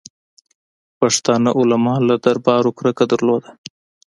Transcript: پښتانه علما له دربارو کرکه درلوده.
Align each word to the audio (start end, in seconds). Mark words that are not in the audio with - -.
پښتانه 0.99 1.49
علما 1.59 1.95
له 2.07 2.15
دربارو 2.25 2.75
کرکه 2.77 3.03
درلوده. 3.11 3.49